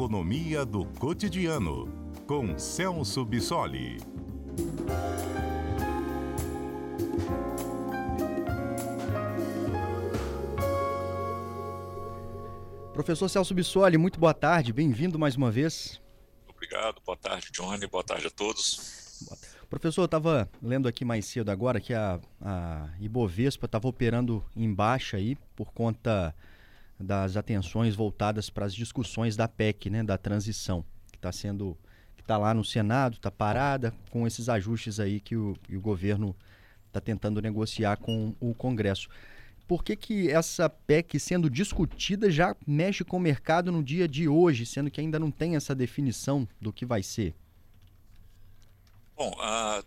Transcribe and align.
economia 0.00 0.64
do 0.64 0.86
cotidiano, 0.98 1.86
com 2.26 2.58
Celso 2.58 3.22
Bissoli. 3.22 3.98
Professor 12.94 13.28
Celso 13.28 13.52
Bissoli, 13.52 13.98
muito 13.98 14.18
boa 14.18 14.32
tarde, 14.32 14.72
bem-vindo 14.72 15.18
mais 15.18 15.36
uma 15.36 15.50
vez. 15.50 16.00
Obrigado, 16.48 17.02
boa 17.04 17.18
tarde, 17.18 17.50
Johnny, 17.52 17.86
boa 17.86 18.02
tarde 18.02 18.26
a 18.26 18.30
todos. 18.30 19.28
Professor, 19.68 20.00
eu 20.00 20.06
estava 20.06 20.48
lendo 20.62 20.88
aqui 20.88 21.04
mais 21.04 21.26
cedo 21.26 21.50
agora 21.50 21.78
que 21.78 21.92
a, 21.92 22.18
a 22.40 22.88
Ibovespa 22.98 23.66
estava 23.66 23.86
operando 23.86 24.42
em 24.56 24.72
baixa 24.72 25.18
aí 25.18 25.36
por 25.54 25.74
conta 25.74 26.34
das 27.00 27.36
atenções 27.36 27.94
voltadas 27.94 28.50
para 28.50 28.66
as 28.66 28.74
discussões 28.74 29.36
da 29.36 29.48
PEC, 29.48 29.88
né, 29.88 30.02
da 30.02 30.18
transição, 30.18 30.84
que 31.10 31.16
está 31.16 31.32
sendo 31.32 31.76
que 32.14 32.22
está 32.22 32.36
lá 32.36 32.52
no 32.52 32.62
Senado, 32.62 33.14
está 33.14 33.30
parada 33.30 33.94
com 34.10 34.26
esses 34.26 34.48
ajustes 34.48 35.00
aí 35.00 35.20
que 35.20 35.34
o, 35.34 35.56
que 35.62 35.76
o 35.76 35.80
governo 35.80 36.36
está 36.86 37.00
tentando 37.00 37.40
negociar 37.40 37.96
com 37.96 38.34
o 38.38 38.54
Congresso. 38.54 39.08
Por 39.66 39.82
que, 39.82 39.96
que 39.96 40.28
essa 40.28 40.68
PEC 40.68 41.18
sendo 41.18 41.48
discutida 41.48 42.30
já 42.30 42.54
mexe 42.66 43.04
com 43.04 43.16
o 43.16 43.20
mercado 43.20 43.72
no 43.72 43.82
dia 43.82 44.06
de 44.06 44.28
hoje, 44.28 44.66
sendo 44.66 44.90
que 44.90 45.00
ainda 45.00 45.18
não 45.18 45.30
tem 45.30 45.56
essa 45.56 45.74
definição 45.74 46.46
do 46.60 46.72
que 46.72 46.84
vai 46.84 47.02
ser? 47.02 47.34
Bom, 49.16 49.30
uh, 49.30 49.84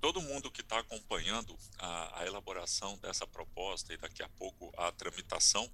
todo 0.00 0.20
mundo 0.20 0.50
que 0.50 0.60
está 0.60 0.78
acompanhando 0.78 1.56
a, 1.78 2.20
a, 2.20 2.26
elaboração 2.26 2.96
dessa 2.98 3.26
proposta 3.26 3.92
e 3.92 3.96
daqui 3.96 4.22
a 4.22 4.28
pouco 4.30 4.72
a 4.76 4.92
tramitação 4.92 5.70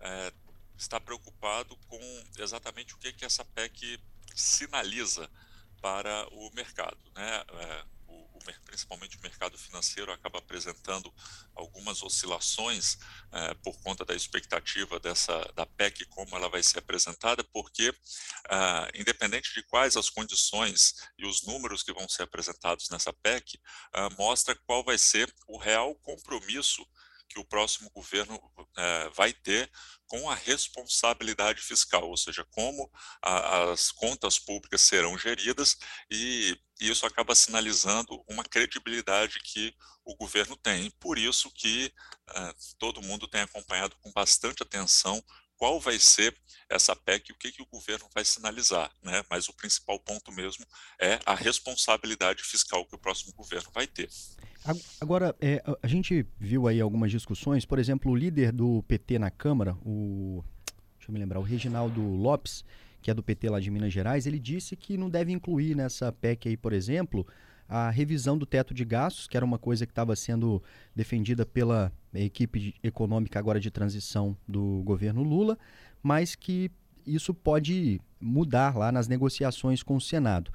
é, 0.00 0.32
está 0.76 1.00
preocupado 1.00 1.76
com 1.88 2.24
exatamente 2.38 2.94
o 2.94 2.98
que, 2.98 3.12
que 3.12 3.24
essa 3.24 3.44
PEC 3.44 4.00
sinaliza 4.34 5.30
para 5.80 6.26
o 6.32 6.50
mercado. 6.54 6.98
Né? 7.14 7.44
É, 7.48 7.84
principalmente 8.64 9.16
o 9.16 9.22
mercado 9.22 9.58
financeiro 9.58 10.12
acaba 10.12 10.38
apresentando 10.38 11.12
algumas 11.54 12.02
oscilações 12.02 12.98
é, 13.32 13.54
por 13.54 13.78
conta 13.82 14.04
da 14.04 14.14
expectativa 14.14 14.98
dessa 15.00 15.38
da 15.54 15.66
PEC 15.66 16.06
como 16.06 16.36
ela 16.36 16.48
vai 16.48 16.62
ser 16.62 16.78
apresentada, 16.78 17.44
porque 17.44 17.94
ah, 18.48 18.88
independente 18.94 19.52
de 19.54 19.62
quais 19.64 19.96
as 19.96 20.10
condições 20.10 20.94
e 21.18 21.26
os 21.26 21.42
números 21.42 21.82
que 21.82 21.92
vão 21.92 22.08
ser 22.08 22.22
apresentados 22.22 22.88
nessa 22.90 23.12
PEC, 23.12 23.60
ah, 23.92 24.10
mostra 24.10 24.54
qual 24.66 24.84
vai 24.84 24.98
ser 24.98 25.32
o 25.46 25.58
real 25.58 25.94
compromisso 25.96 26.86
que 27.28 27.38
o 27.38 27.44
próximo 27.44 27.90
governo 27.90 28.40
é, 28.76 29.08
vai 29.10 29.32
ter 29.32 29.70
com 30.06 30.30
a 30.30 30.34
responsabilidade 30.34 31.60
fiscal, 31.60 32.08
ou 32.08 32.16
seja, 32.16 32.44
como 32.50 32.90
a, 33.22 33.70
as 33.70 33.92
contas 33.92 34.38
públicas 34.38 34.80
serão 34.80 35.18
geridas 35.18 35.76
e 36.10 36.58
isso 36.80 37.04
acaba 37.04 37.34
sinalizando 37.34 38.24
uma 38.28 38.44
credibilidade 38.44 39.40
que 39.40 39.74
o 40.04 40.16
governo 40.16 40.56
tem. 40.56 40.90
Por 40.92 41.18
isso 41.18 41.50
que 41.52 41.92
é, 42.30 42.54
todo 42.78 43.02
mundo 43.02 43.28
tem 43.28 43.42
acompanhado 43.42 43.96
com 44.00 44.10
bastante 44.12 44.62
atenção 44.62 45.22
qual 45.58 45.78
vai 45.80 45.98
ser 45.98 46.34
essa 46.70 46.94
PEC 46.94 47.28
e 47.28 47.32
o 47.32 47.36
que, 47.36 47.50
que 47.50 47.62
o 47.62 47.66
governo 47.66 48.06
vai 48.14 48.24
sinalizar, 48.24 48.90
né? 49.02 49.24
Mas 49.28 49.48
o 49.48 49.52
principal 49.52 49.98
ponto 49.98 50.30
mesmo 50.32 50.64
é 51.00 51.18
a 51.26 51.34
responsabilidade 51.34 52.42
fiscal 52.42 52.86
que 52.86 52.94
o 52.94 52.98
próximo 52.98 53.32
governo 53.34 53.68
vai 53.74 53.86
ter. 53.86 54.08
Agora, 55.00 55.34
é, 55.40 55.62
a 55.82 55.86
gente 55.86 56.26
viu 56.38 56.68
aí 56.68 56.80
algumas 56.80 57.10
discussões, 57.10 57.64
por 57.64 57.78
exemplo, 57.78 58.12
o 58.12 58.16
líder 58.16 58.52
do 58.52 58.82
PT 58.84 59.18
na 59.18 59.30
Câmara, 59.30 59.76
o. 59.84 60.44
Deixa 60.96 61.10
eu 61.10 61.12
me 61.12 61.18
lembrar, 61.18 61.40
o 61.40 61.42
Reginaldo 61.42 62.02
Lopes, 62.02 62.64
que 63.00 63.10
é 63.10 63.14
do 63.14 63.22
PT 63.22 63.48
lá 63.48 63.60
de 63.60 63.70
Minas 63.70 63.92
Gerais, 63.92 64.26
ele 64.26 64.38
disse 64.38 64.76
que 64.76 64.96
não 64.96 65.08
deve 65.08 65.32
incluir 65.32 65.74
nessa 65.74 66.12
PEC 66.12 66.50
aí, 66.50 66.56
por 66.56 66.72
exemplo, 66.72 67.26
a 67.68 67.90
revisão 67.90 68.38
do 68.38 68.46
teto 68.46 68.72
de 68.72 68.84
gastos, 68.84 69.26
que 69.26 69.36
era 69.36 69.44
uma 69.44 69.58
coisa 69.58 69.84
que 69.84 69.92
estava 69.92 70.16
sendo 70.16 70.62
defendida 70.96 71.44
pela 71.44 71.92
equipe 72.14 72.74
econômica 72.82 73.38
agora 73.38 73.60
de 73.60 73.70
transição 73.70 74.36
do 74.46 74.82
governo 74.84 75.22
Lula, 75.22 75.58
mas 76.02 76.34
que 76.34 76.70
isso 77.06 77.34
pode 77.34 78.00
mudar 78.20 78.76
lá 78.76 78.90
nas 78.90 79.06
negociações 79.06 79.82
com 79.82 79.96
o 79.96 80.00
Senado. 80.00 80.50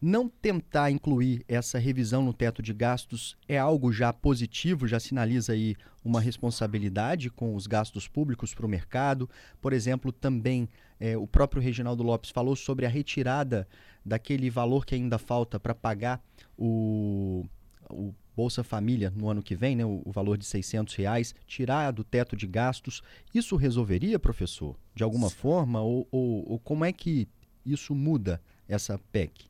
Não 0.00 0.28
tentar 0.28 0.92
incluir 0.92 1.44
essa 1.48 1.76
revisão 1.76 2.22
no 2.22 2.32
teto 2.32 2.62
de 2.62 2.72
gastos 2.72 3.36
é 3.48 3.58
algo 3.58 3.92
já 3.92 4.12
positivo, 4.12 4.86
já 4.86 5.00
sinaliza 5.00 5.52
aí 5.52 5.74
uma 6.04 6.20
responsabilidade 6.20 7.30
com 7.30 7.56
os 7.56 7.66
gastos 7.66 8.06
públicos 8.06 8.54
para 8.54 8.64
o 8.64 8.68
mercado. 8.68 9.28
Por 9.60 9.72
exemplo, 9.72 10.12
também 10.12 10.68
é, 11.00 11.16
o 11.16 11.26
próprio 11.26 11.60
Reginaldo 11.60 12.04
Lopes 12.04 12.30
falou 12.30 12.54
sobre 12.54 12.86
a 12.86 12.88
retirada 12.88 13.66
daquele 14.04 14.48
valor 14.48 14.86
que 14.86 14.94
ainda 14.94 15.18
falta 15.18 15.58
para 15.58 15.74
pagar 15.74 16.22
o, 16.58 17.46
o 17.88 18.12
Bolsa 18.36 18.64
Família 18.64 19.12
no 19.16 19.28
ano 19.28 19.42
que 19.42 19.54
vem, 19.54 19.76
né, 19.76 19.84
o, 19.84 20.02
o, 20.04 20.12
valor 20.12 20.36
de 20.36 20.44
600 20.44 20.94
reais, 20.94 21.34
tirar 21.46 21.92
do 21.92 22.04
teto 22.04 22.36
de 22.36 22.46
gastos. 22.46 23.02
Isso 23.34 23.56
resolveria, 23.56 24.18
professor, 24.18 24.76
de 24.94 25.02
alguma 25.02 25.30
forma? 25.30 25.80
Ou, 25.80 26.06
ou, 26.10 26.52
ou 26.52 26.58
como 26.58 26.84
é 26.84 26.92
que 26.92 27.28
isso 27.64 27.94
muda 27.94 28.42
essa 28.68 28.98
PEC? 29.12 29.48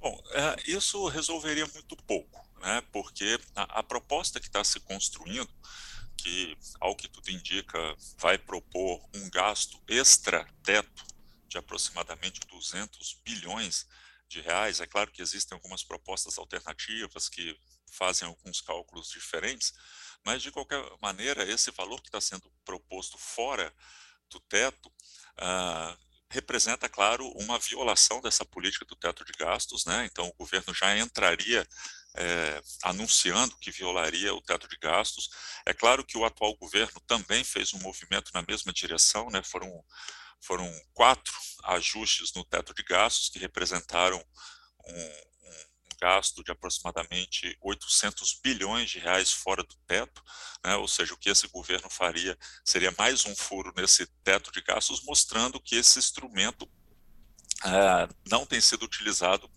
Bom, 0.00 0.20
é, 0.32 0.70
isso 0.70 1.06
resolveria 1.08 1.66
muito 1.66 1.96
pouco, 1.96 2.46
né? 2.62 2.82
porque 2.92 3.38
a, 3.54 3.80
a 3.80 3.82
proposta 3.82 4.38
que 4.38 4.46
está 4.46 4.62
se 4.62 4.78
construindo, 4.80 5.50
que, 6.16 6.56
ao 6.80 6.94
que 6.94 7.08
tudo 7.08 7.30
indica, 7.30 7.78
vai 8.18 8.38
propor 8.38 9.00
um 9.14 9.30
gasto 9.30 9.80
extra-teto 9.88 11.04
de 11.48 11.58
aproximadamente 11.58 12.40
200 12.48 13.20
bilhões 13.24 13.86
de 14.28 14.40
reais. 14.40 14.80
É 14.80 14.86
claro 14.86 15.10
que 15.10 15.22
existem 15.22 15.56
algumas 15.56 15.82
propostas 15.82 16.38
alternativas 16.38 17.28
que 17.28 17.58
fazem 17.92 18.28
alguns 18.28 18.60
cálculos 18.60 19.08
diferentes, 19.08 19.72
mas 20.24 20.42
de 20.42 20.50
qualquer 20.50 20.82
maneira, 21.00 21.42
esse 21.44 21.70
valor 21.70 22.00
que 22.00 22.08
está 22.08 22.20
sendo 22.20 22.52
proposto 22.64 23.16
fora 23.16 23.72
do 24.28 24.38
teto 24.40 24.92
ah, 25.38 25.96
representa, 26.30 26.88
claro, 26.88 27.26
uma 27.36 27.58
violação 27.58 28.20
dessa 28.20 28.44
política 28.44 28.84
do 28.84 28.96
teto 28.96 29.24
de 29.24 29.32
gastos, 29.32 29.86
né? 29.86 30.06
Então, 30.10 30.28
o 30.28 30.34
governo 30.34 30.74
já 30.74 30.96
entraria 30.98 31.66
é, 32.14 32.60
anunciando 32.82 33.56
que 33.58 33.70
violaria 33.70 34.34
o 34.34 34.42
teto 34.42 34.68
de 34.68 34.76
gastos. 34.76 35.30
É 35.64 35.72
claro 35.72 36.04
que 36.04 36.18
o 36.18 36.24
atual 36.24 36.54
governo 36.56 37.00
também 37.06 37.42
fez 37.44 37.72
um 37.72 37.78
movimento 37.78 38.30
na 38.34 38.42
mesma 38.42 38.72
direção, 38.72 39.30
né? 39.30 39.42
Foram, 39.42 39.82
foram 40.40 40.70
quatro 40.94 41.34
ajustes 41.64 42.32
no 42.34 42.44
teto 42.44 42.72
de 42.74 42.82
gastos 42.82 43.28
que 43.28 43.38
representaram 43.38 44.22
um, 44.86 45.28
gasto 46.00 46.42
de 46.42 46.50
aproximadamente 46.50 47.56
800 47.60 48.40
bilhões 48.42 48.90
de 48.90 48.98
reais 48.98 49.32
fora 49.32 49.62
do 49.62 49.74
teto, 49.86 50.22
né? 50.64 50.76
ou 50.76 50.86
seja, 50.86 51.12
o 51.12 51.16
que 51.16 51.28
esse 51.28 51.48
governo 51.48 51.90
faria 51.90 52.38
seria 52.64 52.94
mais 52.96 53.24
um 53.26 53.34
furo 53.34 53.72
nesse 53.76 54.06
teto 54.22 54.50
de 54.52 54.62
gastos, 54.62 55.02
mostrando 55.04 55.60
que 55.60 55.76
esse 55.76 55.98
instrumento 55.98 56.70
ah, 57.62 58.08
não 58.28 58.46
tem 58.46 58.60
sido 58.60 58.84
utilizado 58.84 59.50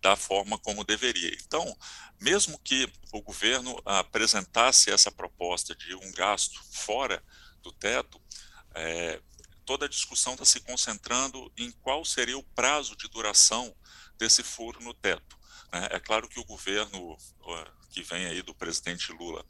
da 0.00 0.16
forma 0.16 0.58
como 0.58 0.84
deveria. 0.84 1.36
Então, 1.44 1.76
mesmo 2.20 2.58
que 2.60 2.90
o 3.12 3.20
governo 3.20 3.80
apresentasse 3.84 4.90
essa 4.90 5.10
proposta 5.10 5.74
de 5.74 5.94
um 5.94 6.12
gasto 6.12 6.58
fora 6.72 7.22
do 7.60 7.72
teto, 7.72 8.22
é, 8.74 9.20
toda 9.70 9.86
a 9.86 9.88
discussão 9.88 10.32
está 10.32 10.44
se 10.44 10.58
concentrando 10.58 11.48
em 11.56 11.70
qual 11.70 12.04
seria 12.04 12.36
o 12.36 12.42
prazo 12.42 12.96
de 12.96 13.06
duração 13.06 13.72
desse 14.18 14.42
furo 14.42 14.82
no 14.82 14.92
teto. 14.92 15.38
Né? 15.72 15.86
É 15.92 16.00
claro 16.00 16.28
que 16.28 16.40
o 16.40 16.44
governo 16.44 17.16
que 17.88 18.02
vem 18.02 18.26
aí 18.26 18.42
do 18.42 18.52
presidente 18.52 19.12
Lula 19.12 19.46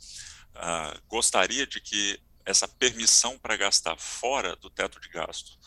ah, 0.55 0.95
gostaria 1.09 1.67
de 1.67 1.81
que 1.81 2.23
essa 2.45 2.69
permissão 2.69 3.39
para 3.39 3.57
gastar 3.57 3.97
fora 3.97 4.55
do 4.57 4.69
teto 4.69 5.01
de 5.01 5.09
gasto 5.09 5.59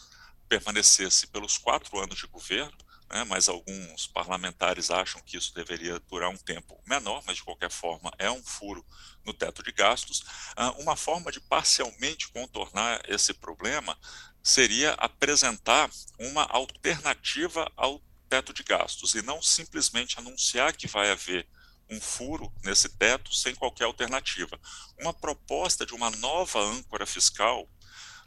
permanecesse 0.47 1.25
pelos 1.25 1.57
quatro 1.57 1.99
anos 1.99 2.19
de 2.19 2.27
governo, 2.27 2.77
né, 3.09 3.23
mas 3.23 3.49
alguns 3.49 4.05
parlamentares 4.05 4.91
acham 4.91 5.19
que 5.23 5.35
isso 5.35 5.51
deveria 5.55 5.99
durar 6.01 6.29
um 6.29 6.37
tempo 6.37 6.79
menor, 6.85 7.23
mas 7.25 7.37
de 7.37 7.43
qualquer 7.43 7.71
forma 7.71 8.11
é 8.19 8.29
um 8.29 8.43
furo 8.43 8.85
no 9.25 9.33
teto 9.33 9.63
de 9.63 9.71
gastos. 9.71 10.23
Ah, 10.55 10.71
uma 10.73 10.95
forma 10.95 11.31
de 11.31 11.39
parcialmente 11.39 12.27
contornar 12.27 13.01
esse 13.07 13.33
problema 13.33 13.97
seria 14.43 14.91
apresentar 14.93 15.89
uma 16.19 16.43
alternativa 16.43 17.71
ao 17.77 18.01
teto 18.29 18.53
de 18.53 18.63
gastos 18.63 19.15
e 19.15 19.21
não 19.21 19.41
simplesmente 19.41 20.19
anunciar 20.19 20.75
que 20.75 20.87
vai 20.87 21.09
haver 21.09 21.47
um 21.89 22.01
furo 22.01 22.51
nesse 22.63 22.89
teto 22.89 23.33
sem 23.33 23.55
qualquer 23.55 23.85
alternativa. 23.85 24.59
Uma 24.99 25.13
proposta 25.13 25.85
de 25.85 25.93
uma 25.93 26.09
nova 26.11 26.59
âncora 26.59 27.05
fiscal, 27.05 27.69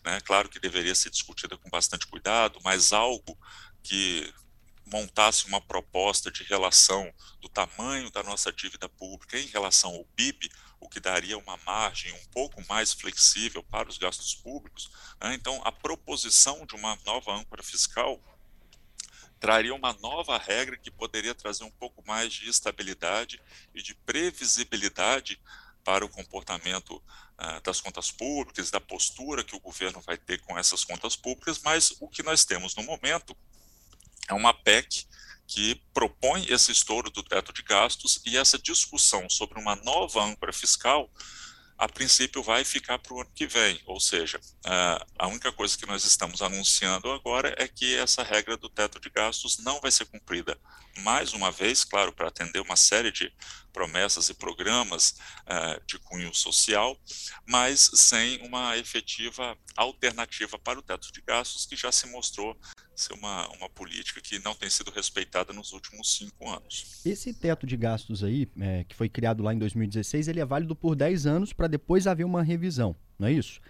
né, 0.04 0.20
claro 0.20 0.48
que 0.48 0.60
deveria 0.60 0.94
ser 0.94 1.10
discutida 1.10 1.56
com 1.58 1.68
bastante 1.68 2.06
cuidado, 2.06 2.60
mas 2.62 2.92
algo 2.92 3.38
que 3.82 4.32
montasse 4.86 5.46
uma 5.46 5.60
proposta 5.60 6.30
de 6.30 6.44
relação 6.44 7.12
do 7.40 7.48
tamanho 7.48 8.10
da 8.10 8.22
nossa 8.22 8.52
dívida 8.52 8.88
pública 8.88 9.38
em 9.38 9.46
relação 9.46 9.90
ao 9.90 10.04
PIB, 10.16 10.48
o 10.81 10.88
que 10.88 11.00
daria 11.00 11.38
uma 11.38 11.56
margem 11.58 12.12
um 12.12 12.25
pouco 12.26 12.62
mais 12.69 12.93
flexível 12.93 13.62
para 13.62 13.88
os 13.88 13.99
gastos 13.99 14.34
públicos. 14.34 14.90
Né? 15.20 15.34
Então, 15.34 15.61
a 15.64 15.73
proposição 15.73 16.67
de 16.67 16.75
uma 16.75 16.96
nova 17.05 17.32
âncora 17.32 17.62
fiscal 17.62 18.20
traria 19.38 19.75
uma 19.75 19.93
nova 19.94 20.38
regra 20.38 20.76
que 20.76 20.90
poderia 20.90 21.34
trazer 21.34 21.64
um 21.64 21.70
pouco 21.70 22.02
mais 22.06 22.32
de 22.32 22.49
estabilidade 22.49 23.40
e 23.75 23.82
de 23.82 23.94
previsibilidade 23.94 25.40
para 25.84 26.05
o 26.05 26.08
comportamento 26.08 26.96
uh, 26.96 27.61
das 27.62 27.81
contas 27.81 28.11
públicas, 28.11 28.70
da 28.70 28.81
postura 28.81 29.44
que 29.44 29.55
o 29.55 29.61
governo 29.61 30.00
vai 30.00 30.17
ter 30.17 30.40
com 30.40 30.58
essas 30.58 30.82
contas 30.84 31.14
públicas, 31.14 31.61
mas 31.62 31.94
o 32.00 32.08
que 32.08 32.23
nós 32.23 32.44
temos 32.44 32.75
no 32.75 32.82
momento 32.82 33.37
é 34.28 34.34
uma 34.34 34.52
PEC 34.52 35.06
que 35.46 35.81
propõe 35.93 36.46
esse 36.48 36.72
estouro 36.72 37.10
do 37.10 37.22
teto 37.22 37.52
de 37.52 37.62
gastos 37.62 38.20
e 38.26 38.37
essa 38.37 38.58
discussão 38.58 39.28
sobre 39.31 39.58
uma 39.58 39.76
nova 39.76 40.22
âncora 40.22 40.52
fiscal 40.52 41.10
a 41.78 41.87
princípio 41.87 42.43
vai 42.43 42.64
ficar 42.64 42.98
para 42.98 43.12
o 43.12 43.20
ano 43.20 43.31
que 43.34 43.46
vem, 43.46 43.78
ou 43.84 44.00
seja, 44.00 44.40
a 45.19 45.28
única 45.28 45.52
coisa 45.52 45.76
que 45.76 45.84
nós 45.84 46.04
estamos 46.04 46.40
anunciando 46.40 47.10
agora 47.12 47.54
é 47.58 47.69
que 47.69 47.96
essa 47.96 48.22
regra 48.22 48.56
do 48.56 48.69
teto 48.69 48.98
de 48.98 49.10
gastos 49.10 49.58
não 49.58 49.78
vai 49.81 49.90
ser 49.90 50.06
cumprida. 50.06 50.58
Mais 51.00 51.34
uma 51.34 51.52
vez, 51.52 51.84
claro, 51.84 52.14
para 52.14 52.28
atender 52.28 52.60
uma 52.60 52.76
série 52.76 53.12
de 53.12 53.31
promessas 53.75 54.31
e 54.31 54.34
programas 54.34 55.16
de 55.87 55.99
cunho 55.99 56.34
social, 56.34 56.99
mas 57.46 57.90
sem 57.92 58.40
uma 58.46 58.78
efetiva 58.78 59.56
alternativa 59.76 60.58
para 60.58 60.78
o 60.78 60.82
teto 60.82 61.12
de 61.12 61.20
gastos 61.20 61.66
que 61.66 61.76
já 61.76 61.92
se 61.92 62.06
mostrou 62.06 62.58
ser 63.00 63.12
uma, 63.12 63.48
uma 63.56 63.69
política 63.69 64.20
que 64.20 64.38
não 64.44 64.54
tem 64.54 64.70
sido 64.70 64.90
respeitada 64.90 65.52
nos 65.52 65.72
últimos 65.72 66.16
cinco 66.16 66.48
anos. 66.48 67.02
Esse 67.04 67.32
teto 67.34 67.66
de 67.66 67.76
gastos 67.76 68.25
aí, 68.25 68.48
é, 68.58 68.84
que 68.84 68.94
foi 68.94 69.08
criado 69.08 69.43
lá 69.43 69.52
em 69.52 69.58
2016, 69.58 70.28
ele 70.28 70.40
é 70.40 70.44
válido 70.44 70.75
por 70.75 70.96
10 70.96 71.26
anos 71.26 71.52
para 71.52 71.66
depois 71.66 72.06
haver 72.06 72.25
uma 72.25 72.43
revisão, 72.43 72.96
não 73.19 73.28
é 73.28 73.32
isso? 73.32 73.60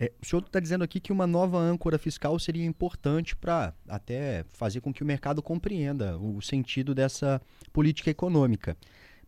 É, 0.00 0.10
o 0.20 0.26
senhor 0.26 0.42
está 0.42 0.58
dizendo 0.58 0.82
aqui 0.82 0.98
que 0.98 1.12
uma 1.12 1.26
nova 1.26 1.58
âncora 1.58 1.98
fiscal 1.98 2.36
seria 2.38 2.64
importante 2.64 3.36
para 3.36 3.74
até 3.88 4.44
fazer 4.52 4.80
com 4.80 4.92
que 4.92 5.02
o 5.02 5.06
mercado 5.06 5.42
compreenda 5.42 6.18
o 6.18 6.40
sentido 6.40 6.94
dessa 6.94 7.40
política 7.72 8.10
econômica. 8.10 8.76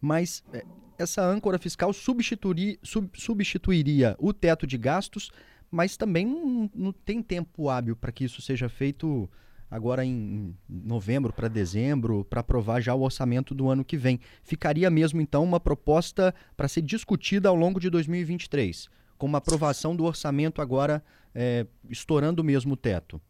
Mas 0.01 0.43
é, 0.53 0.65
essa 0.99 1.25
âncora 1.25 1.59
fiscal 1.59 1.93
substituiria, 1.93 2.77
sub, 2.83 3.09
substituiria 3.15 4.17
o 4.19 4.33
teto 4.33 4.67
de 4.67 4.77
gastos 4.77 5.31
mas 5.75 5.97
também 5.97 6.25
não, 6.25 6.71
não 6.73 6.93
tem 6.93 7.21
tempo 7.21 7.69
hábil 7.69 7.97
para 7.97 8.13
que 8.13 8.25
isso 8.25 8.41
seja 8.41 8.69
feito 8.69 9.29
agora 9.69 10.05
em 10.05 10.57
novembro 10.69 11.33
para 11.33 11.49
dezembro, 11.49 12.25
para 12.25 12.41
aprovar 12.41 12.81
já 12.81 12.95
o 12.95 13.03
orçamento 13.03 13.53
do 13.53 13.69
ano 13.69 13.85
que 13.85 13.97
vem. 13.97 14.21
Ficaria 14.45 14.89
mesmo, 14.89 15.21
então, 15.21 15.43
uma 15.43 15.59
proposta 15.59 16.33
para 16.57 16.69
ser 16.69 16.83
discutida 16.83 17.49
ao 17.49 17.57
longo 17.57 17.81
de 17.81 17.91
2023, 17.91 18.89
com 19.19 19.27
uma 19.27 19.39
aprovação 19.39 19.97
do 19.97 20.05
orçamento 20.05 20.63
agora 20.63 21.05
é, 21.35 21.67
estourando 21.91 22.45
mesmo 22.45 22.75
o 22.75 22.77
teto. 22.77 23.21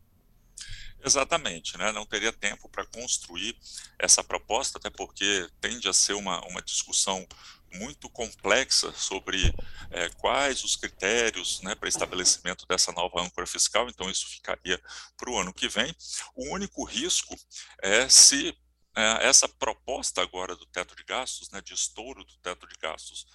Exatamente, 1.02 1.78
né? 1.78 1.92
não 1.92 2.04
teria 2.04 2.32
tempo 2.32 2.68
para 2.68 2.84
construir 2.86 3.56
essa 3.98 4.22
proposta, 4.22 4.76
até 4.76 4.90
porque 4.90 5.48
tende 5.60 5.88
a 5.88 5.94
ser 5.94 6.12
uma, 6.12 6.40
uma 6.46 6.60
discussão 6.60 7.26
muito 7.74 8.08
complexa 8.08 8.92
sobre 8.92 9.54
é, 9.90 10.08
quais 10.10 10.64
os 10.64 10.76
critérios 10.76 11.60
né, 11.62 11.74
para 11.74 11.88
estabelecimento 11.88 12.66
dessa 12.66 12.92
nova 12.92 13.20
âncora 13.20 13.46
fiscal, 13.46 13.88
então 13.88 14.10
isso 14.10 14.28
ficaria 14.28 14.80
para 15.16 15.30
o 15.30 15.38
ano 15.38 15.52
que 15.52 15.68
vem. 15.68 15.94
O 16.34 16.52
único 16.54 16.84
risco 16.84 17.34
é 17.82 18.08
se 18.08 18.56
é, 18.96 19.26
essa 19.26 19.48
proposta 19.48 20.22
agora 20.22 20.54
do 20.54 20.66
teto 20.66 20.94
de 20.94 21.04
gastos, 21.04 21.50
né, 21.50 21.60
de 21.60 21.74
estouro 21.74 22.24
do 22.24 22.36
teto 22.38 22.66
de 22.66 22.76
gastos, 22.76 23.26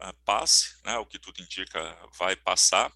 é, 0.00 0.12
passe, 0.24 0.74
né, 0.84 0.96
o 0.98 1.06
que 1.06 1.18
tudo 1.18 1.40
indica 1.40 1.98
vai 2.18 2.34
passar, 2.34 2.90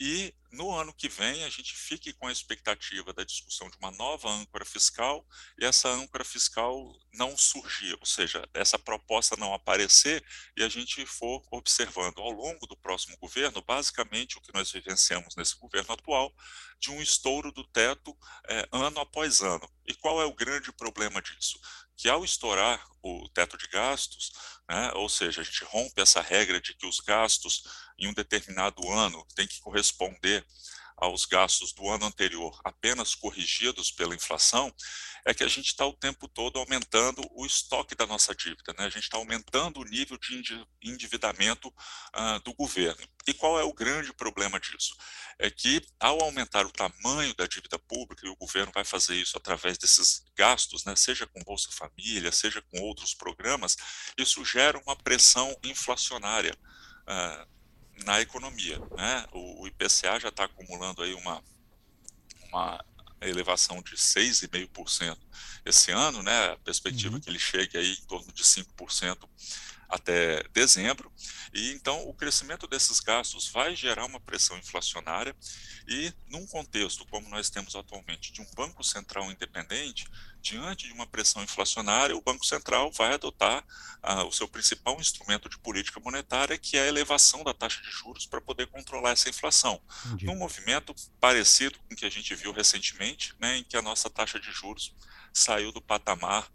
e 0.00 0.34
no 0.50 0.74
ano 0.74 0.94
que 0.94 1.08
vem 1.08 1.44
a 1.44 1.50
gente 1.50 1.76
fique 1.76 2.12
com 2.14 2.26
a 2.26 2.32
expectativa 2.32 3.12
da 3.12 3.22
discussão 3.22 3.68
de 3.68 3.76
uma 3.76 3.90
nova 3.90 4.30
âncora 4.30 4.64
fiscal 4.64 5.24
e 5.60 5.64
essa 5.64 5.90
âncora 5.90 6.24
fiscal 6.24 6.98
não 7.12 7.36
surgir, 7.36 7.94
ou 8.00 8.06
seja, 8.06 8.48
essa 8.54 8.78
proposta 8.78 9.36
não 9.36 9.52
aparecer 9.52 10.24
e 10.56 10.64
a 10.64 10.68
gente 10.70 11.04
for 11.04 11.46
observando 11.50 12.18
ao 12.18 12.30
longo 12.30 12.66
do 12.66 12.76
próximo 12.78 13.16
governo, 13.18 13.62
basicamente 13.62 14.38
o 14.38 14.40
que 14.40 14.54
nós 14.54 14.72
vivenciamos 14.72 15.36
nesse 15.36 15.56
governo 15.58 15.92
atual, 15.92 16.34
de 16.80 16.90
um 16.90 17.00
estouro 17.02 17.52
do 17.52 17.62
teto 17.64 18.16
é, 18.48 18.66
ano 18.72 19.00
após 19.00 19.42
ano. 19.42 19.70
E 19.86 19.94
qual 19.94 20.20
é 20.20 20.24
o 20.24 20.34
grande 20.34 20.72
problema 20.72 21.20
disso? 21.20 21.60
Que 21.94 22.08
ao 22.08 22.24
estourar 22.24 22.82
o 23.02 23.28
teto 23.28 23.58
de 23.58 23.68
gastos, 23.68 24.32
né, 24.70 24.92
ou 24.94 25.08
seja, 25.08 25.40
a 25.40 25.44
gente 25.44 25.64
rompe 25.64 26.00
essa 26.00 26.20
regra 26.20 26.60
de 26.60 26.74
que 26.74 26.86
os 26.86 27.00
gastos 27.00 27.64
em 27.98 28.06
um 28.06 28.14
determinado 28.14 28.88
ano 28.88 29.26
têm 29.34 29.44
que 29.44 29.60
corresponder 29.60 30.46
aos 31.00 31.24
gastos 31.24 31.72
do 31.72 31.88
ano 31.88 32.04
anterior 32.04 32.60
apenas 32.64 33.14
corrigidos 33.14 33.90
pela 33.90 34.14
inflação, 34.14 34.72
é 35.24 35.34
que 35.34 35.44
a 35.44 35.48
gente 35.48 35.66
está 35.66 35.86
o 35.86 35.92
tempo 35.92 36.28
todo 36.28 36.58
aumentando 36.58 37.22
o 37.32 37.44
estoque 37.44 37.94
da 37.94 38.06
nossa 38.06 38.34
dívida, 38.34 38.74
né? 38.78 38.86
a 38.86 38.90
gente 38.90 39.04
está 39.04 39.18
aumentando 39.18 39.80
o 39.80 39.84
nível 39.84 40.16
de 40.16 40.42
endividamento 40.82 41.68
uh, 41.68 42.40
do 42.44 42.54
governo. 42.54 43.06
E 43.26 43.34
qual 43.34 43.58
é 43.58 43.64
o 43.64 43.72
grande 43.72 44.12
problema 44.12 44.58
disso? 44.58 44.96
É 45.38 45.50
que, 45.50 45.82
ao 45.98 46.22
aumentar 46.22 46.66
o 46.66 46.72
tamanho 46.72 47.34
da 47.34 47.46
dívida 47.46 47.78
pública, 47.78 48.26
e 48.26 48.30
o 48.30 48.36
governo 48.36 48.72
vai 48.72 48.84
fazer 48.84 49.14
isso 49.14 49.36
através 49.36 49.78
desses 49.78 50.24
gastos, 50.34 50.84
né? 50.84 50.96
seja 50.96 51.26
com 51.26 51.42
Bolsa 51.44 51.70
Família, 51.70 52.32
seja 52.32 52.62
com 52.62 52.80
outros 52.80 53.14
programas, 53.14 53.76
isso 54.16 54.44
gera 54.44 54.78
uma 54.78 54.96
pressão 54.96 55.54
inflacionária. 55.62 56.54
Uh, 57.02 57.59
na 58.04 58.20
economia. 58.20 58.78
Né? 58.96 59.26
O, 59.32 59.62
o 59.62 59.66
IPCA 59.68 60.18
já 60.20 60.28
está 60.28 60.44
acumulando 60.44 61.02
aí 61.02 61.14
uma, 61.14 61.42
uma 62.48 62.84
elevação 63.20 63.82
de 63.82 63.96
6,5% 63.96 65.16
esse 65.64 65.90
ano, 65.90 66.22
né? 66.22 66.52
a 66.52 66.56
perspectiva 66.56 67.14
uhum. 67.14 67.20
que 67.20 67.28
ele 67.28 67.38
chegue 67.38 67.76
aí 67.76 67.92
em 67.92 68.06
torno 68.06 68.32
de 68.32 68.42
5% 68.42 69.28
até 69.90 70.42
dezembro, 70.52 71.12
e 71.52 71.72
então 71.72 72.08
o 72.08 72.14
crescimento 72.14 72.66
desses 72.66 73.00
gastos 73.00 73.48
vai 73.48 73.74
gerar 73.74 74.04
uma 74.04 74.20
pressão 74.20 74.56
inflacionária 74.56 75.34
e 75.88 76.12
num 76.28 76.46
contexto 76.46 77.04
como 77.06 77.28
nós 77.28 77.50
temos 77.50 77.74
atualmente 77.74 78.32
de 78.32 78.40
um 78.40 78.46
banco 78.54 78.84
central 78.84 79.30
independente, 79.30 80.06
diante 80.40 80.86
de 80.86 80.92
uma 80.92 81.06
pressão 81.06 81.42
inflacionária, 81.42 82.16
o 82.16 82.22
Banco 82.22 82.44
Central 82.46 82.90
vai 82.92 83.14
adotar 83.14 83.64
ah, 84.02 84.24
o 84.24 84.32
seu 84.32 84.48
principal 84.48 84.98
instrumento 85.00 85.48
de 85.48 85.58
política 85.58 86.00
monetária, 86.00 86.56
que 86.56 86.76
é 86.76 86.82
a 86.82 86.86
elevação 86.86 87.44
da 87.44 87.52
taxa 87.52 87.82
de 87.82 87.90
juros 87.90 88.26
para 88.26 88.40
poder 88.40 88.66
controlar 88.68 89.10
essa 89.10 89.28
inflação. 89.28 89.80
Entendi. 90.06 90.26
Num 90.26 90.36
movimento 90.36 90.94
parecido 91.20 91.78
com 91.80 91.94
o 91.94 91.96
que 91.96 92.06
a 92.06 92.10
gente 92.10 92.34
viu 92.34 92.52
recentemente, 92.52 93.34
né, 93.38 93.58
em 93.58 93.64
que 93.64 93.76
a 93.76 93.82
nossa 93.82 94.08
taxa 94.08 94.38
de 94.38 94.50
juros 94.50 94.94
saiu 95.32 95.72
do 95.72 95.82
patamar 95.82 96.50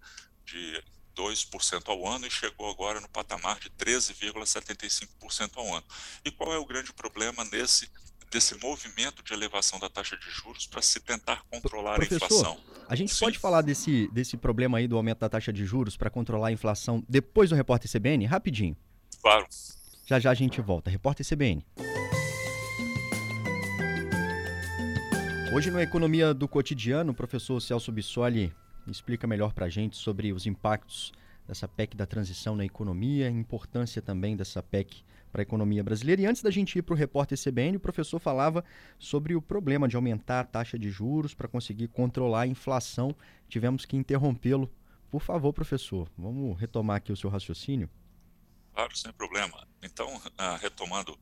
de 0.46 0.84
2% 1.16 1.88
ao 1.88 2.08
ano 2.08 2.28
e 2.28 2.32
chegou 2.32 2.70
agora 2.70 3.00
no 3.00 3.10
patamar 3.10 3.60
de 3.60 3.70
13,75% 3.72 5.52
ao 5.56 5.76
ano. 5.76 5.86
E 6.24 6.32
qual 6.32 6.54
é 6.54 6.58
o 6.58 6.66
grande 6.66 6.94
problema 6.94 7.44
nesse 7.46 7.90
desse 8.32 8.60
movimento 8.62 9.24
de 9.24 9.34
elevação 9.34 9.80
da 9.80 9.88
taxa 9.88 10.18
de 10.18 10.30
juros 10.30 10.68
para 10.68 10.82
se 10.82 11.00
tentar 11.00 11.44
controlar 11.50 11.96
Professor, 11.96 12.24
a 12.24 12.26
inflação. 12.26 12.58
A 12.90 12.96
gente 12.96 13.14
Sim. 13.14 13.24
pode 13.24 13.40
falar 13.40 13.62
desse, 13.62 14.10
desse 14.12 14.36
problema 14.36 14.78
aí 14.78 14.88
do 14.88 14.98
aumento 14.98 15.20
da 15.20 15.30
taxa 15.30 15.54
de 15.54 15.66
juros 15.66 15.96
para 15.96 16.10
controlar 16.10 16.50
a 16.50 16.52
inflação 16.52 17.02
depois 17.08 17.50
do 17.50 17.56
repórter 17.56 17.90
CBN? 17.90 18.26
Rapidinho. 18.26 18.76
Claro. 19.22 19.48
Já 20.06 20.20
já 20.20 20.32
a 20.32 20.34
gente 20.34 20.60
volta. 20.60 20.90
Repórter 20.90 21.26
CBN. 21.26 21.66
Hoje 25.54 25.72
no 25.72 25.80
Economia 25.80 26.34
do 26.34 26.50
Cotidiano, 26.50 27.14
o 27.14 27.16
professor 27.16 27.62
Celso 27.62 27.90
Bissoli 27.90 28.54
explica 28.92 29.28
melhor 29.28 29.54
para 29.54 29.66
a 29.66 29.70
gente 29.70 29.98
sobre 29.98 30.32
os 30.32 30.46
impactos 30.46 31.12
dessa 31.48 31.68
PEC 31.68 31.96
da 31.96 32.06
transição 32.06 32.56
na 32.56 32.66
economia, 32.66 33.28
a 33.28 33.32
importância 33.32 34.02
também 34.02 34.36
dessa 34.36 34.64
PEC 34.64 35.04
para 35.32 35.42
a 35.42 35.44
economia 35.44 35.84
brasileira. 35.84 36.22
E 36.22 36.26
antes 36.26 36.42
da 36.42 36.50
gente 36.50 36.78
ir 36.80 36.82
para 36.82 36.94
o 36.94 36.98
repórter 36.98 37.38
CBN, 37.38 37.78
o 37.78 37.80
professor 37.80 38.20
falava 38.20 38.64
sobre 38.98 39.36
o 39.36 39.42
problema 39.42 39.88
de 39.88 39.96
aumentar 39.96 40.40
a 40.40 40.44
taxa 40.46 40.80
de 40.80 40.90
juros 40.90 41.34
para 41.34 41.48
conseguir 41.48 41.90
controlar 41.90 42.42
a 42.42 42.48
inflação. 42.48 43.16
Tivemos 43.48 43.86
que 43.86 43.98
interrompê-lo. 43.98 44.72
Por 45.12 45.22
favor, 45.22 45.54
professor, 45.54 46.10
vamos 46.18 46.58
retomar 46.60 46.98
aqui 46.98 47.12
o 47.12 47.18
seu 47.18 47.30
raciocínio? 47.30 47.90
Claro, 48.74 48.98
sem 48.98 49.12
problema. 49.14 49.68
Então, 49.82 50.22
ah, 50.38 50.58
retomando 50.58 51.18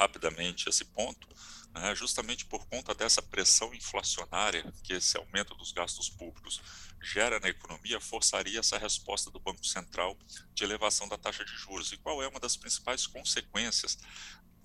rapidamente 0.00 0.66
esse 0.66 0.86
ponto, 0.86 1.28
né, 1.74 1.94
justamente 1.94 2.46
por 2.46 2.66
conta 2.66 2.94
dessa 2.94 3.20
pressão 3.20 3.74
inflacionária 3.74 4.72
que 4.82 4.94
esse 4.94 5.16
aumento 5.18 5.54
dos 5.54 5.72
gastos 5.72 6.08
públicos 6.08 6.60
gera 7.02 7.38
na 7.38 7.48
economia, 7.48 8.00
forçaria 8.00 8.60
essa 8.60 8.78
resposta 8.78 9.30
do 9.30 9.38
Banco 9.38 9.64
Central 9.64 10.16
de 10.54 10.64
elevação 10.64 11.06
da 11.06 11.18
taxa 11.18 11.44
de 11.44 11.52
juros. 11.52 11.92
E 11.92 11.98
qual 11.98 12.22
é 12.22 12.28
uma 12.28 12.40
das 12.40 12.56
principais 12.56 13.06
consequências 13.06 13.98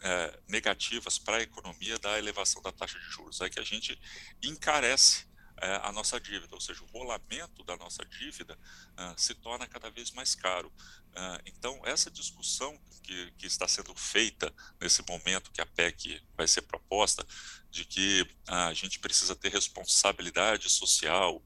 é, 0.02 0.40
negativas 0.48 1.18
para 1.20 1.38
a 1.38 1.42
economia 1.42 2.00
da 2.00 2.18
elevação 2.18 2.62
da 2.62 2.72
taxa 2.72 2.98
de 2.98 3.06
juros? 3.06 3.42
É 3.42 3.50
que 3.50 3.60
a 3.60 3.64
gente 3.64 4.00
encarece 4.42 5.26
a 5.58 5.92
nossa 5.92 6.20
dívida, 6.20 6.54
ou 6.54 6.62
seja, 6.62 6.84
o 6.84 6.88
rolamento 6.88 7.64
da 7.64 7.78
nossa 7.78 8.04
dívida 8.06 8.58
uh, 8.92 9.14
se 9.20 9.34
torna 9.36 9.66
cada 9.68 9.90
vez 9.90 10.12
mais 10.12 10.36
caro. 10.36 10.68
Uh, 10.68 11.42
então, 11.46 11.82
essa 11.86 12.12
discussão 12.12 12.78
que, 13.02 13.32
que, 13.38 13.48
está 13.48 13.68
sendo 13.68 13.96
feita 13.96 14.54
nesse 14.82 15.02
momento 15.08 15.52
que 15.52 15.62
a 15.62 15.66
PEC 15.66 16.22
vai 16.36 16.48
ser 16.48 16.64
proposta, 16.64 17.26
de 17.70 17.86
que 17.86 18.28
a 18.48 18.74
gente 18.74 19.00
precisa 19.00 19.36
ter 19.36 19.50
responsabilidade 19.50 20.70
social, 20.70 21.44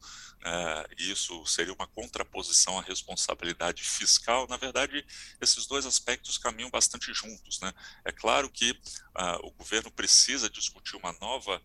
isso 0.98 1.46
seria 1.46 1.74
uma 1.74 1.88
contraposição 1.88 2.80
à 2.80 2.82
responsabilidade 2.82 3.84
fiscal, 3.84 4.48
na 4.48 4.56
verdade, 4.56 5.06
esses 5.42 5.66
dois 5.66 5.86
aspectos 5.86 6.38
caminham 6.38 6.70
bastante 6.70 7.12
juntos. 7.14 7.60
Né? 7.60 7.74
É 8.06 8.12
claro 8.12 8.50
que 8.50 8.80
o 9.42 9.52
governo 9.52 9.92
precisa 9.92 10.50
discutir 10.50 10.96
uma 10.96 11.12
nova 11.14 11.62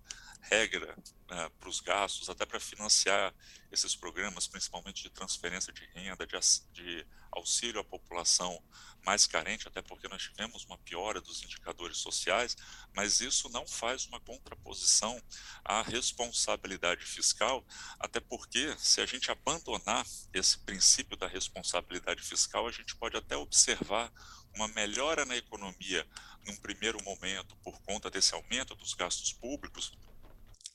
regra 0.50 0.94
uh, 0.94 1.50
para 1.58 1.68
os 1.68 1.80
gastos, 1.80 2.28
até 2.28 2.44
para 2.44 2.60
financiar 2.60 3.34
esses 3.70 3.96
programas, 3.96 4.46
principalmente 4.46 5.02
de 5.02 5.10
transferência 5.10 5.72
de 5.72 5.84
renda, 5.86 6.26
de, 6.26 6.36
de, 6.72 7.06
auxílio 7.32 7.80
à 7.80 7.84
população 7.84 8.62
mais 9.04 9.26
carente, 9.26 9.66
até 9.66 9.82
porque 9.82 10.06
nós 10.06 10.22
tivemos 10.22 10.64
uma 10.64 10.78
piora 10.78 11.20
dos 11.20 11.42
indicadores 11.42 11.98
sociais, 11.98 12.56
mas 12.94 13.20
isso 13.20 13.48
não 13.48 13.66
faz 13.66 14.06
uma 14.06 14.20
contraposição 14.20 15.20
à 15.64 15.82
responsabilidade 15.82 17.04
fiscal, 17.04 17.66
até 17.98 18.20
porque 18.20 18.74
se 18.78 19.00
a 19.00 19.06
gente 19.06 19.32
abandonar 19.32 20.06
esse 20.32 20.58
princípio 20.58 21.16
da 21.16 21.26
responsabilidade 21.26 22.22
fiscal, 22.22 22.68
a 22.68 22.72
gente 22.72 22.94
pode 22.94 23.16
até 23.16 23.36
observar 23.36 24.12
uma 24.54 24.68
melhora 24.68 25.24
na 25.24 25.36
economia 25.36 26.06
num 26.46 26.56
primeiro 26.56 27.02
momento 27.02 27.56
por 27.56 27.80
conta 27.82 28.10
desse 28.10 28.34
aumento 28.34 28.74
dos 28.74 28.94
gastos 28.94 29.32
públicos, 29.32 29.92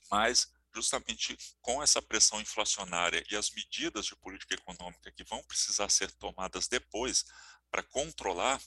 mas 0.10 0.48
justamente 0.74 1.38
com 1.62 1.82
essa 1.82 2.02
pressão 2.02 2.40
inflacionária 2.40 3.24
e 3.30 3.36
as 3.36 3.50
medidas 3.52 4.06
de 4.06 4.16
política 4.16 4.54
econômica 4.54 5.12
que 5.12 5.24
vão 5.24 5.44
precisar 5.44 5.90
ser 5.90 6.12
tomadas 6.12 6.68
depois 6.68 7.26
para 7.72 7.84
controlar 7.84 8.60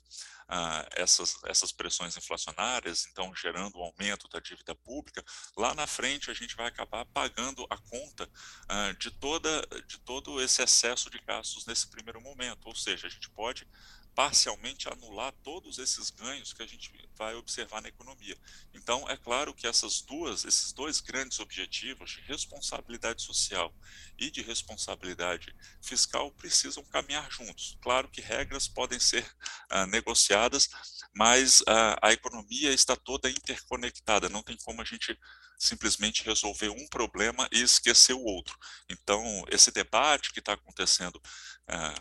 ah, 0.48 0.86
essas, 0.92 1.36
essas 1.44 1.72
pressões 1.72 2.16
inflacionárias, 2.16 3.06
então 3.06 3.34
gerando 3.34 3.78
um 3.78 3.82
aumento 3.82 4.28
da 4.28 4.38
dívida 4.38 4.74
pública, 4.74 5.24
lá 5.56 5.74
na 5.74 5.86
frente 5.86 6.30
a 6.30 6.34
gente 6.34 6.54
vai 6.54 6.66
acabar 6.66 7.04
pagando 7.06 7.66
a 7.70 7.76
conta 7.76 8.30
ah, 8.68 8.92
de, 8.92 9.10
toda, 9.10 9.66
de 9.86 9.98
todo 9.98 10.40
esse 10.40 10.62
excesso 10.62 11.10
de 11.10 11.18
gastos 11.20 11.66
nesse 11.66 11.88
primeiro 11.88 12.20
momento. 12.20 12.66
Ou 12.66 12.74
seja, 12.74 13.06
a 13.06 13.10
gente 13.10 13.30
pode 13.30 13.66
parcialmente 14.14 14.88
anular 14.88 15.32
todos 15.42 15.78
esses 15.78 16.10
ganhos 16.10 16.52
que 16.52 16.62
a 16.62 16.66
gente 16.66 16.92
vai 17.16 17.34
observar 17.34 17.80
na 17.80 17.88
economia. 17.88 18.36
Então, 18.74 19.08
é 19.08 19.16
claro 19.16 19.54
que 19.54 19.66
essas 19.66 20.02
duas, 20.02 20.44
esses 20.44 20.72
dois 20.72 21.00
grandes 21.00 21.40
objetivos 21.40 22.10
de 22.10 22.20
responsabilidade 22.22 23.22
social 23.22 23.74
e 24.18 24.30
de 24.30 24.42
responsabilidade 24.42 25.54
fiscal 25.80 26.30
precisam 26.32 26.84
caminhar 26.84 27.30
juntos. 27.30 27.78
Claro 27.80 28.08
que 28.08 28.20
regras 28.20 28.68
podem 28.68 29.00
ser 29.00 29.26
ah, 29.70 29.86
negociadas, 29.86 30.68
mas 31.14 31.62
ah, 31.66 31.98
a 32.02 32.12
economia 32.12 32.72
está 32.72 32.94
toda 32.94 33.30
interconectada, 33.30 34.28
não 34.28 34.42
tem 34.42 34.56
como 34.58 34.82
a 34.82 34.84
gente 34.84 35.18
simplesmente 35.58 36.24
resolver 36.24 36.70
um 36.70 36.88
problema 36.88 37.48
e 37.52 37.62
esquecer 37.62 38.14
o 38.14 38.24
outro. 38.24 38.58
Então, 38.88 39.44
esse 39.48 39.70
debate 39.70 40.32
que 40.32 40.40
está 40.40 40.54
acontecendo 40.54 41.20
ah, 41.68 41.94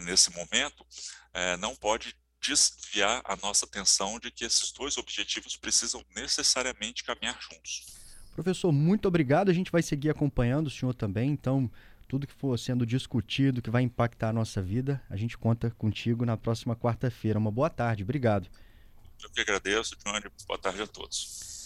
né, 0.00 0.10
nesse 0.10 0.30
momento 0.30 0.84
é, 1.32 1.56
não 1.56 1.74
pode 1.74 2.14
desviar 2.40 3.20
a 3.24 3.36
nossa 3.36 3.66
atenção 3.66 4.18
de 4.18 4.30
que 4.30 4.44
esses 4.44 4.72
dois 4.72 4.96
objetivos 4.96 5.56
precisam 5.56 6.02
necessariamente 6.14 7.04
caminhar 7.04 7.38
juntos. 7.40 7.86
Professor, 8.34 8.72
muito 8.72 9.06
obrigado. 9.06 9.50
A 9.50 9.52
gente 9.52 9.70
vai 9.70 9.82
seguir 9.82 10.08
acompanhando 10.08 10.68
o 10.68 10.70
senhor 10.70 10.94
também. 10.94 11.30
Então, 11.30 11.70
tudo 12.08 12.26
que 12.26 12.32
for 12.32 12.58
sendo 12.58 12.86
discutido, 12.86 13.60
que 13.60 13.70
vai 13.70 13.82
impactar 13.82 14.30
a 14.30 14.32
nossa 14.32 14.62
vida, 14.62 15.02
a 15.10 15.16
gente 15.16 15.36
conta 15.36 15.70
contigo 15.72 16.24
na 16.24 16.36
próxima 16.36 16.74
quarta-feira. 16.74 17.38
Uma 17.38 17.50
boa 17.50 17.68
tarde. 17.68 18.02
Obrigado. 18.02 18.48
Eu 19.22 19.30
que 19.30 19.40
agradeço, 19.40 19.96
Johnny. 20.04 20.24
Boa 20.46 20.58
tarde 20.58 20.82
a 20.82 20.86
todos. 20.86 21.59